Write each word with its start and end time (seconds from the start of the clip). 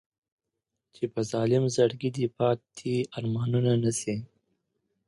چې 0.93 1.03
په 1.13 1.21
ظالم 1.31 1.63
زړګي 1.75 2.09
دې 2.17 2.27
پاتې 2.37 2.93
ارمانونه 3.17 3.73
نه 3.83 3.91
شي. 3.99 4.15